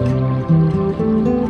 [0.00, 1.47] 嗯。